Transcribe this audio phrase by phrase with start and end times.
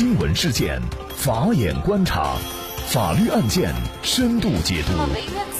[0.00, 0.80] 新闻事件，
[1.14, 2.34] 法眼观察，
[2.86, 3.70] 法律案件
[4.02, 5.06] 深度解读，法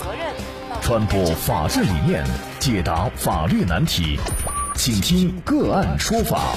[0.02, 0.34] 责任
[0.80, 2.24] 传播法治理念，
[2.58, 4.18] 解答法律难题，
[4.74, 6.54] 请听个案说法。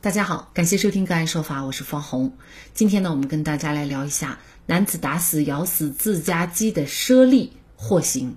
[0.00, 2.34] 大家好，感谢收听个案说法，我是方红。
[2.72, 8.36] 今天呢，我们跟大家来聊一下男子打死咬死自家鸡的猞猁获刑。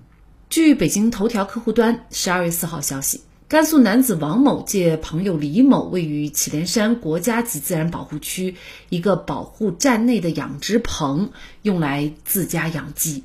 [0.50, 3.22] 据北京头条客户端十二月四号消息。
[3.48, 8.56] 甘肃男子王某借朋友李某位于祁连山国家级自然保护区
[8.90, 11.30] 一个保护站内的养殖棚，
[11.62, 13.24] 用来自家养鸡。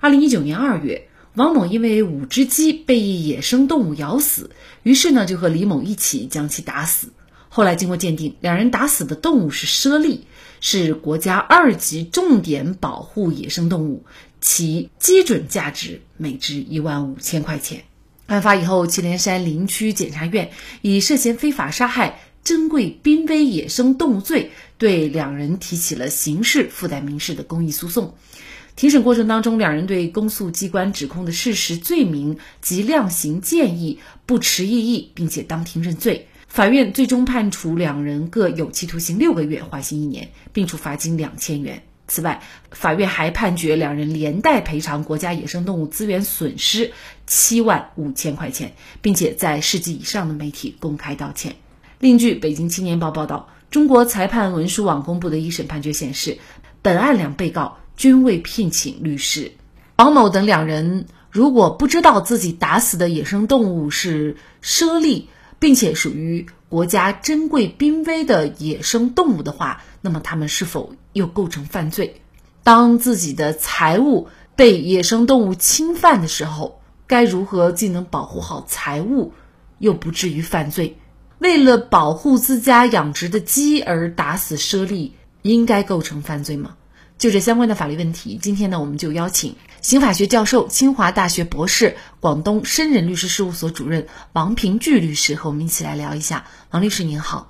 [0.00, 4.50] 二零一九年二月，王某因为五只鸡被一野生动物咬死，
[4.82, 7.08] 于是呢就和李某一起将其打死。
[7.48, 10.20] 后来经过鉴定，两人打死的动物是猞猁，
[10.60, 14.04] 是国家二级重点保护野生动物，
[14.42, 17.84] 其基准价值每只一万五千块钱。
[18.26, 28.14] 案发以后，祁连山林区检察院以涉嫌非法杀害珍贵濒危野生动物罪，对两人提起了刑事附带民事的公益诉讼。
[28.76, 36.26] 庭审过程当中，两人对公诉机关指控的事实、罪名及量刑建议不持异议，并且当庭认罪。
[36.48, 41.82] 法院最终判处两人各有期徒刑六个月，缓刑一年，并处罚金两千元。
[42.06, 46.92] 此外，法院还判决两人连带赔偿国家野生动物资源损失
[47.26, 51.56] 七万五千块钱，并且在市级以上的媒体公开道歉。
[51.98, 56.38] 另据《北京青年报》报道，中国裁判文书网公布的一审判决显示，
[56.82, 59.52] 本案两被告均未聘请律师。
[59.96, 72.20] 王某等两人如果不知道自己打死的野生动物是猞猁，并且属于国家珍贵濒危的野生动物的话，那么他们是否又构成犯罪？
[72.62, 79.32] 当自己的财物被野生动物侵犯的时候，该如何既能保护好财物，
[79.78, 80.98] 又不至于犯罪？
[81.38, 85.12] 为了保护自家养殖的鸡而打死猞猁，
[85.42, 86.76] 应该构成犯罪吗？
[87.18, 96.46] 就这相关的法律问题，今天呢，我们就邀请刑法学教授、清华大学博士、广东深人律师事务所主任王平聚律师和我们一起来聊一下。
[96.70, 97.48] 王律师您好，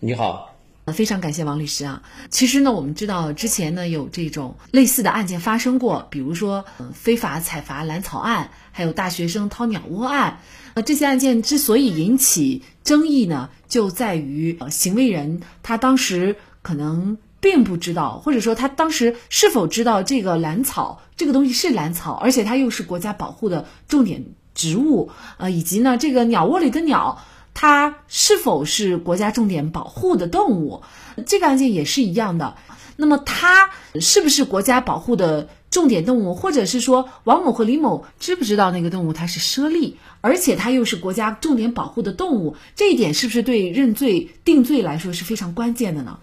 [0.00, 0.55] 你好。
[0.92, 2.02] 非常感谢王律师啊！
[2.30, 6.64] 其实呢，我们知道之前呢有这种类似的案件发生过，比如说
[6.94, 10.38] 非法采伐兰草案，还有大学生掏鸟窝案。
[10.74, 27.20] 呃，这些案件之所以引起争议呢，就在于呃行为人他当时可能并不知道，或者说他当时是否知道这个兰草这个东西是兰草，而且它又是国家保护的重点植物，呃，以及呢这个鸟窝里的鸟。
[27.58, 30.82] 它是否是国家重点保护的动物？
[31.26, 32.54] 这个案件也是一样的。
[32.96, 36.34] 那么它是不是国家保护的重点动物？
[36.34, 42.56] 或者是说王某和李某知不知道那个动物它是猞猁，而且它又是国家重点保护的动物？
[42.74, 46.18] 这一点是不是对认罪定罪来说是非常关键的呢？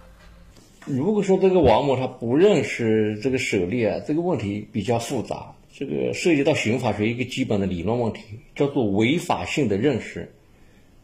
[0.86, 8.20] 如果说这个王某他不认识这个猞猁啊，这个问题比较复杂，这个涉及到刑法学一个基本的理论问题，
[8.54, 10.32] 叫做违法性的认识。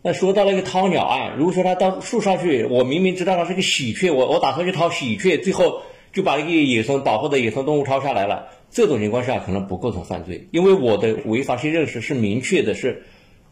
[0.02, 13.02] 那说到那个掏鸟案，如果说他到树上去，我明明知道它是个喜鹊，我我打算去掏喜鹊，最后就把一个野生保护的野生动物掏下来了，这种情况下可能不构成犯罪，因为我的违法性认识是明确的，是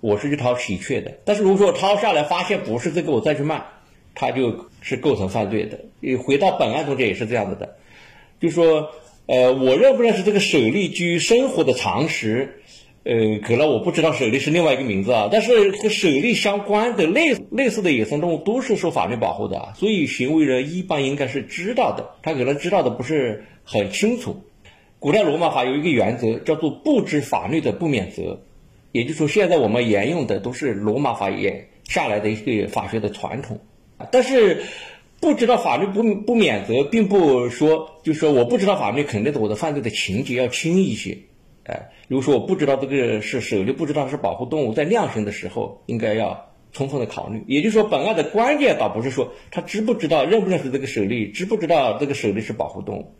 [0.01, 1.19] 我是去掏喜鹊的。
[1.27, 3.63] 但是如果说我掏下来发现不是这个，我再去卖，
[4.15, 5.79] 它就是构成犯罪的。
[6.17, 7.77] 回到本案中间也是这样子的，
[8.41, 8.89] 就说
[9.27, 12.63] 呃，我认不认识这个舍利基于生活的常识。
[13.05, 24.43] 呃，可能我不知道舍利是另外一个名字啊，但是和舍利相关的类类似的野生动物都是受法律保护的，所以行为人一般应该是知道的，他可能知道的不是很清楚。
[24.99, 28.43] 古代罗马法有一个原则叫做不知法律的不免责，
[28.93, 33.61] 也就是说现在我们沿用的都是罗马法也下来的一个法学的传统，
[34.11, 34.65] 但是
[35.21, 41.17] 不知道法律不不免责，并不说就是说我不知道法律肯定的我的犯罪的情节要轻一些。
[41.69, 47.45] 哎，如果说我不知道这个是猞猁，不知道是保护动物，在量刑的时候应该要充分的考虑。
[47.47, 53.13] 也就是说，本案的关键倒不是说他知不知道、认不认识这个猞猁，知不知道这个猞猁是保护动物，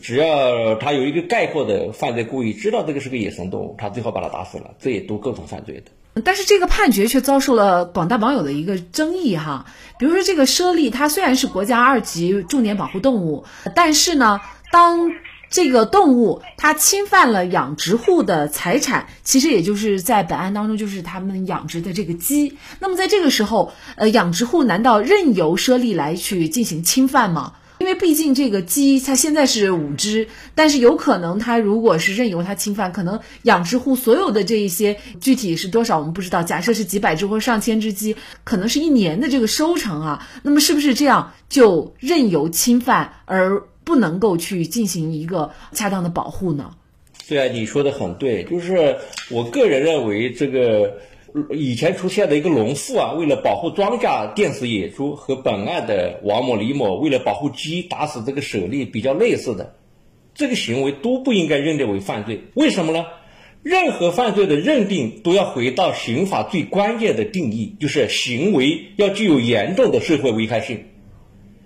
[0.00, 6.22] 只要他有一个概括的犯罪故意，知道这个是个野生动物，他最后把它打死了，这也都构成犯罪的。
[6.24, 9.66] 但是这个判决却遭受了广大网友的一个争议哈，
[9.98, 13.44] 比如说这个猞猁，它虽然是国家二级重点保护动物，
[13.76, 14.40] 但是呢，
[14.72, 15.12] 当
[15.50, 22.56] 这个动物它侵犯了养殖户的财产，其实也就是在本案当中，就是他们养殖的这个鸡。
[22.78, 27.54] 那么在这个时候，呃，养殖户难道任由猞猁来去进行侵犯吗？
[27.78, 36.42] 因为毕竟这个鸡它现在是五只，但是有可能它如果是任由它侵犯，可能养殖户所有的这一些具体是多少我们不知道。
[36.42, 40.28] 假设是几百只或上千只鸡，可能是一年的这个收成啊。
[40.42, 46.70] 那么是不是这样就任由侵犯而不能够去进行一个恰当的保护呢？
[47.28, 48.98] 对啊，你说的很对，就是
[49.30, 50.98] 我个人认为这个。
[51.52, 59.76] 以前出现的一个农妇啊，为了保护庄稼电死野猪，和本案的王某、李某为了保护鸡打死这个舍利比较类似的，
[60.34, 62.40] 这个行为都不应该认定为犯罪。
[62.54, 63.04] 为什么呢？
[63.62, 70.86] 任何犯罪的认定都要回到刑法最关键的定义，就是行为要具有严重的社会危害性。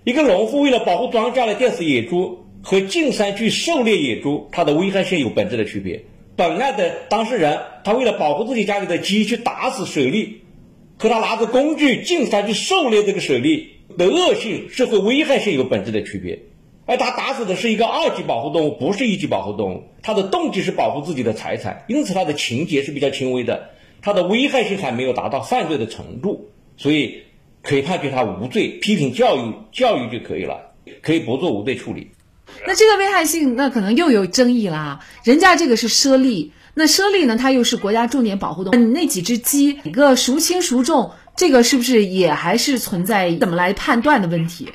[0.05, 6.03] 一个农户为了保护庄稼来电死野猪，和进山去狩猎野猪，它的危害性有本质的区别。
[6.35, 10.41] 本案的当事人，他为了保护自己家里的鸡，去打死舍利，
[10.99, 16.37] 和他拿着工具进山去狩猎这个舍利的恶性、社会危害性有本质的区别。
[16.85, 23.71] 而他打死的是一个二级保护动物，不是一级保护动物，他的动机是保护自己的财产，因此他的情节是比较轻微的，
[24.03, 27.23] 他的危害性还没有达到犯罪的程度，所以
[27.65, 30.71] 可以判决他无罪，批评教育教育就可以了，
[31.01, 32.11] 可以不做无罪处理。
[32.67, 34.99] 那这个危害性，那可能又有争议啦。
[35.23, 38.75] 人家这个是猞猁，那猞猁呢，它又是国家重点保护动物。
[38.75, 44.69] 你那几只鸡，一个孰轻孰重，这个是不是也还是存在怎么来判断的问题？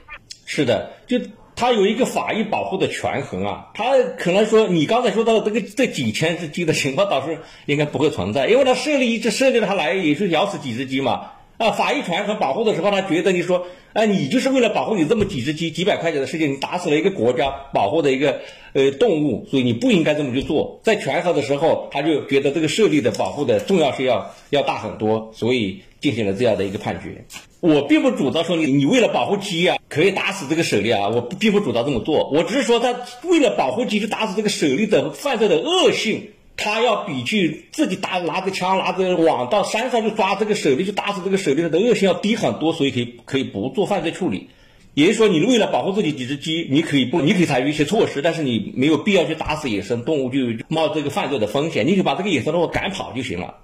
[0.44, 1.18] 是的，就
[1.54, 3.68] 它有一个法益保护的权衡啊。
[3.74, 11.30] 它可能说，你刚才说到的这个这几千只鸡的情况，倒是应该不会存在，因为它猞猁一只猞猁它来也是咬死几只鸡嘛。
[11.60, 18.40] 啊，法医权衡保护的时候，他觉得你说，哎，你就是为了保护你这么几只鸡、几百块钱的事情，你打死了一个国家保护的一个
[18.72, 20.80] 呃动物，所以你不应该这么去做。
[20.82, 27.26] 在权衡的时候，他就觉得这个设立的保护的重要性要要大很多，所以进行了这样的一个判决。
[27.60, 32.30] 我并不主张说你你为了保护鸡啊，可以打死这个舍利啊，我并不主张这么做。
[32.30, 36.30] 我只是说他为了保护鸡去打死这个舍利的犯罪的恶性。
[36.60, 44.50] 他要比去自己打拿着枪拿着网到山上去抓这个舍利去打死这个舍利的恶性要低很多，所以可以可以不做犯罪处理。
[44.92, 53.54] 也就是说，你为了保护自己几只鸡，你可以不你可以采取一些措施，但是你没有必要去打死野生动物，就冒这个犯罪的风险，你就把这个野生动物赶跑就行了。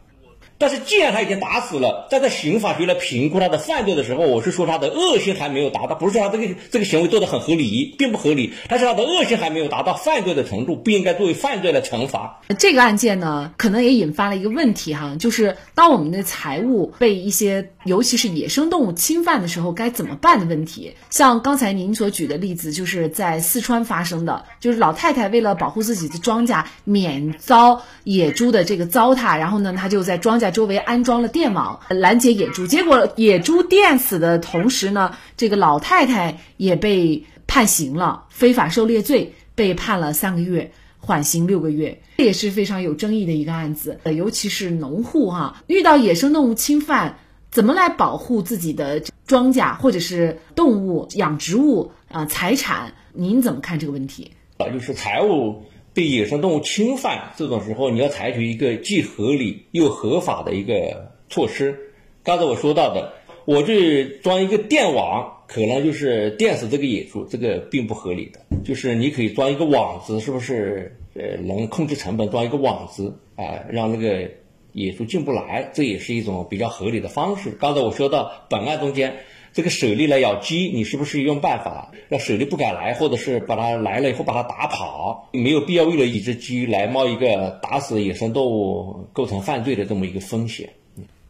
[0.58, 12.40] 但是，既然他已经打死了，在在刑法局来评估他的犯罪的时候，我是说他的恶性还没有达到，不是说他这个这个行为做的很合理，并不合理，但是他的恶性还没有达到犯罪的程度，不应该作为犯罪来惩罚。
[12.58, 20.94] 这个案件呢，可能也引发了一个问题哈，就是当我们的财物被一些，尤其是野生动物侵犯的时候，该怎么办的问题。
[21.10, 30.45] 像刚才您所举的例子，就是在四川发生的，就是老太太为了保护自己的庄稼免遭野猪的这个糟蹋，然后呢，她就在庄稼。
[30.46, 40.70] 在周围安装了电网拦截野猪，结果野猪电死的同时呢，这个老太太也被判刑了，非法狩猎罪被判了三个月，
[41.00, 43.98] 缓刑六个月，这也是非常有争议的一个案子。
[44.04, 47.18] 尤其是农户哈，遇到野生动物侵犯，
[47.50, 52.92] 怎么来保护自己的庄稼或者是动物、养殖物啊财产？
[53.12, 54.30] 您怎么看这个问题？
[54.58, 55.64] 啊，就是财务。
[55.96, 61.74] 被野生动物侵犯，这种时候你要采取一个既合理又合法的一个措施。
[62.22, 63.14] 刚才我说到的，
[63.46, 68.40] 我这装一个电网，可能就是电死这个野猪，这个并不合理的。
[68.62, 70.94] 就是你可以装一个网子，是不是？
[71.18, 74.30] 呃，能控制成本，装一个网子啊，让那个
[74.76, 77.50] 野猪进不来，这也是一种比较合理的方式。
[77.50, 79.16] 刚才我说到本案中间。
[79.52, 85.30] 这个舍利来咬鸡，你是不是用办法让舍利不敢来，或者是把它来了以后把它打跑？
[85.32, 90.68] 没有必要为了一只鸡来冒一个打死野生动物构成犯罪的这么一个风险。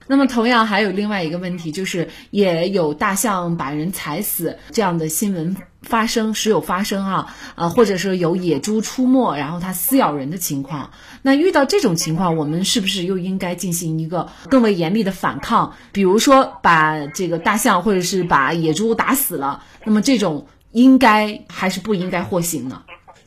[0.08, 10.90] 那么，同样还有另外一个问题，就是也有大象把人踩死这样的新闻发生，时有发生啊，呃，或者说有野猪出没，然后它撕咬人的情况。
[11.22, 15.74] 那遇到这种情况，我们是不是又应该进行一个更为严厉的反抗？
[15.90, 22.82] 比如说，把这个大象或者是把野猪打死了，那么这种应该还是不应该获刑呢？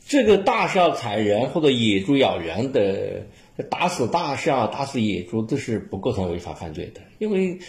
[0.07, 3.27] 这个大象踩人或者野猪咬人的。
[3.63, 7.59] 打死大象、打死野猪，这是不构成违法犯罪的，因为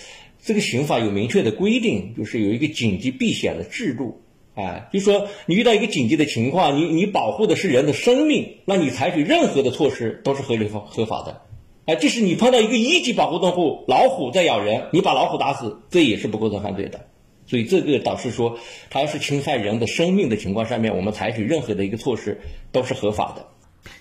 [0.40, 4.22] 这个刑法有明确的规定，就是有一个紧急避险的制度，
[4.54, 11.42] 啊，就说你遇到一个紧急的情况，你你保护的是人的生命，那你采取任何的措施都是合理合合法的，
[11.86, 17.06] 啊，即使你碰到一个一级保护动物老虎在咬人，你把老虎打死，这也是不构成犯罪的，
[17.46, 18.58] 所以这个导致说，
[18.90, 23.46] 它要是侵害人的生命的情况上面，我们采取任何的一个措施都是合法的。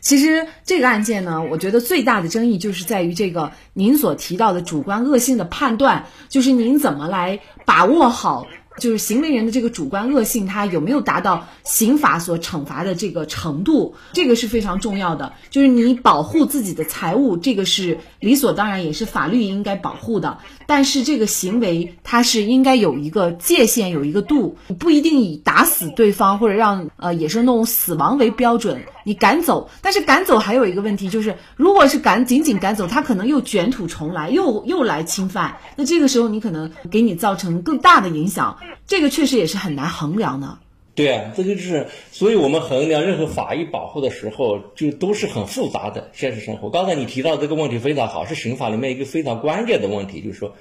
[0.01, 8.48] 其实这个案件呢，我觉得最大的争议就是在于这个您所提到的主观恶性的判断，就是您怎么来把握好
[8.79, 15.33] 就是行为人的这个主观恶性，他有没有达到刑法所惩罚的这个程度，这个是非常重要的。
[15.50, 20.38] 就是你保护自己的财物，这个是理所当然，也是法律应该保护的。
[20.65, 28.83] 但是这个行为它是应该有一个界限，有一个度，不一定以打死对方或者让呃野生动物死亡为标准。
[29.09, 35.57] 你赶走，但是赶走还有一个问题，就是如果是赶仅仅赶走，他可能又卷土重来，又又来侵犯。
[35.77, 40.59] 那这个时候你可能给你造成更大的影响，这个确实也是很难衡量的。
[40.93, 46.69] 对啊，这个就是，所以我们衡量任何法益保护的时候，就都是很复杂的现实生活。
[46.69, 50.53] 刚才你提到这个问题非常好，是刑法里面一个非常关键的问题，就是说，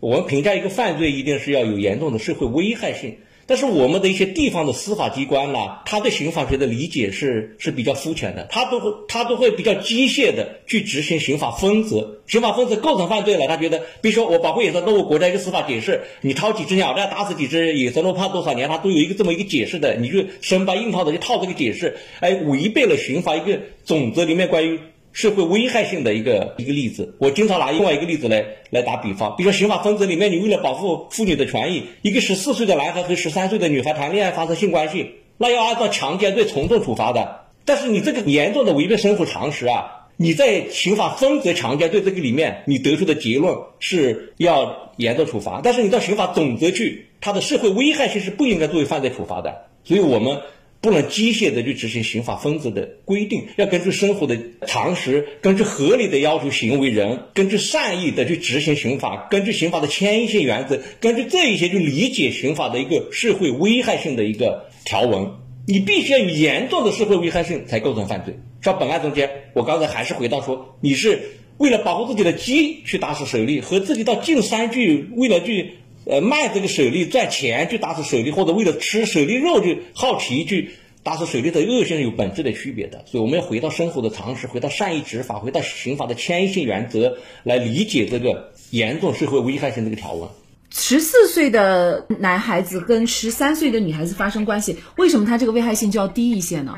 [0.00, 3.16] 我们评价一个犯罪，一定是要有严重的社会危害性。
[3.46, 24.78] 但是我们的一些地方的司法机关呢，他对刑法学的理解是是比较肤浅的，他都会他都会比较机械的去执行刑法分则，刑法分则构成犯罪了，他觉得，比如说我保护野生动物，国家一个司法解释，你掏几只鸟蛋打死几只野生动物判多少年，他都有一个这么一个解释的，你就生搬硬套的去套这个解释，哎，违背了刑法一个总则里面关于。
[25.14, 37.42] 社会危害性的一个一个例子，我经常拿另外一个例子来来打比方，比如说刑法分则里面，你为了保护妇女的权益，一个十四岁的男孩和十三岁的女孩谈恋爱发生性关系，那要按照强奸罪从重处罚的。
[37.64, 50.40] 但是你这个严重的违背生活常识啊，你在刑法分则强奸罪这个里面，你得出的结论是要严重处罚，但是你到刑法总则去，它的社会危害性是不应该作为犯罪处罚的，所以我们。
[50.84, 65.26] 不能机械的去执行刑法分则的规定，要根据生活的常识，根据合理的要求行为人，根据善意的去执行刑法，根据刑法的迁移性原则，根据这一些去理解刑法的一个社会危害性的一个条文。
[65.66, 68.38] 你必须要有严重的社会危害性才构成犯罪。
[68.60, 71.18] 像本案中间，我刚才还是回到说，你是
[71.56, 75.78] 为了保护自己的鸡去打死猞猁，和自己到进山去为了去。
[76.06, 80.70] 呃，卖这个手粒赚钱去打死手粒，或者为了吃手粒肉就好奇去
[81.02, 90.28] 打死手粒的恶性有本质的区别的，所以我们要回到生活的常识，回到善意执法，回到刑法的迁移性原则来理解这个严重社会危害性这个条文。
[90.70, 96.74] 十四岁的男孩子跟十三岁的女孩子发生关系，为什么他这个危害性就要低一些呢？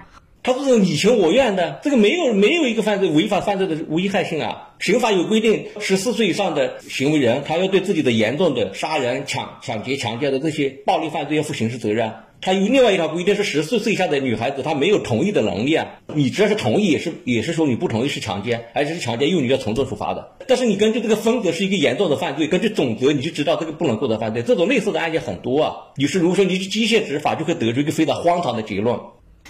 [0.46, 4.74] 他不是你情我愿的，这个没有没有一个犯罪违法犯罪的危害性啊。
[4.78, 12.12] 刑法有规定，十四岁以上的行为人，他要对自己的严重的杀人、抢抢劫、强奸的这些暴力犯罪要负刑事责任。
[12.40, 15.88] 他有另外一条规定是，十四岁以下的女孩子，她没有同意的能力啊。
[16.14, 20.36] 你只要是同意，也是也是说你不同意是强奸，而且是强奸，幼女要从重处罚的。
[20.46, 24.44] 但是你根据这个分则是一个严重的犯罪，根据总则你就知道这个不能构成犯罪。
[24.44, 25.74] 这种类似的案件很多啊。
[25.96, 28.96] 你是如果说你去机械执法，就会得出一个非常荒唐的结论。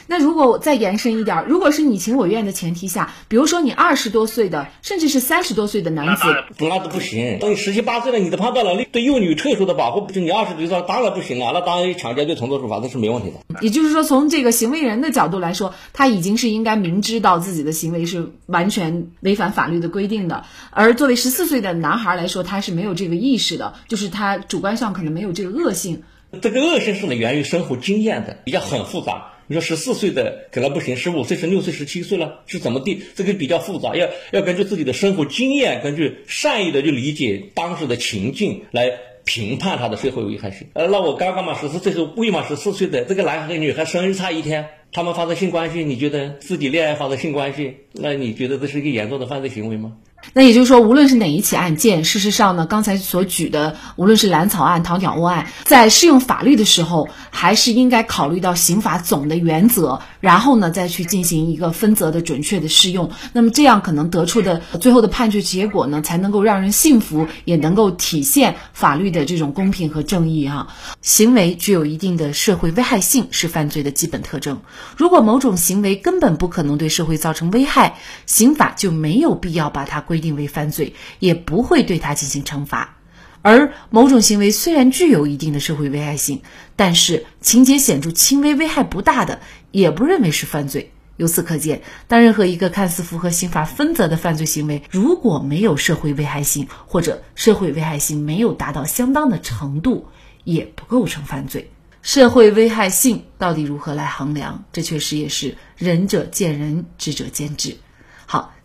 [0.07, 6.23] 那如果我再延伸一点，如果是你情我愿的前提下，比如说你二十多岁的，甚至是三十多岁的男子，
[6.59, 7.39] 那都不行。
[7.39, 13.61] 等你十七八岁了，你的判断能力对幼女特殊的保护，就你二十岁当然不行了，那当然强奸罪从重处罚那是没问题的。
[13.61, 20.45] 也就是说，从这个行为人的角度来说，他已经是应该明知道自己的行为是完全违反法律的规定的。
[20.71, 26.03] 而作为十四岁的男孩来说，他是没有这个意识的，就是他主观上可能没有这个恶性。
[26.43, 29.33] 这个恶性是呢源于生活经验的，比较很复杂。
[29.49, 33.03] 你说十四岁的可能不行，十五岁、十六岁、十七岁了是怎么地？
[33.15, 38.93] 这个比较复杂，要要根据自己的生活经验，根据善意的去理解当时的情境来
[39.25, 40.69] 评判他的社会危害性。
[40.75, 49.97] 呃，那我刚刚嘛十四岁时候未满十四岁的这个男孩和女孩生日差一天，他们发生性关系，你觉得自己恋爱发生性关系，那你觉得这是一个严重的犯罪行为吗？
[50.33, 63.11] 那也就是说，无论是哪一起案件，事实上呢，刚才所举的，无论是蓝草案、唐鸟窝案，在适用法律的时候，还是应该考虑到刑法总的原则，然后呢，再去进行一个分则的准确的适用。
[63.33, 70.67] 那么这样可能得出的最后的判决结果呢，才能够让人信服，也能够体现法律的这种公平和正义哈。
[71.01, 74.61] 行为具有一定的社会危害性是犯罪的基本特征。
[74.97, 80.16] 如果某种行为根本不可能对社会造成危害，刑法就没有必要把它归。
[80.17, 82.97] 规定为犯罪，也不会对他进行惩罚；
[83.43, 86.41] 而某种行为虽然具有一定的社会危害性，
[86.75, 89.41] 但是情节显著轻微、危害不大的，
[89.73, 90.93] 也不认为是犯罪。
[91.19, 100.07] 由此可见，当任何一个看似符合刑法分则的犯罪行为，如果没有社会危害性，或者社会危害性没有达到相当的程度，
[100.45, 101.71] 也不构成犯罪。
[102.01, 104.65] 社会危害性到底如何来衡量？
[104.73, 107.77] 这确实也是仁者见仁，智者见智。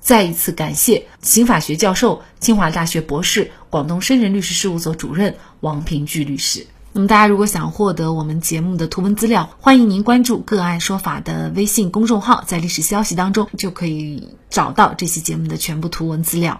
[0.02, 6.66] 再一次感谢刑法学教授、清华大学博士、广东深人律师事务所主任王平聚律师。
[6.92, 16.60] 那么，大家如果想获得我们节目的图文资料，欢迎您关注“个案说法”的微信公众号，在历史消息当中就可以找到这期节目的全部图文资料。